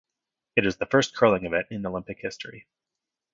It 0.55 0.65
is 0.65 0.77
the 0.77 0.87
first 0.87 1.15
curling 1.15 1.45
event 1.45 1.67
in 1.69 1.85
Olympic 1.85 2.21
history. 2.21 2.65